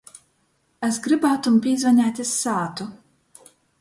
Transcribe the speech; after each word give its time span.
Es 0.87 0.95
grybātum 1.07 1.59
pīzvaneit 1.67 2.23
iz 2.25 2.33
sātu. 2.39 2.89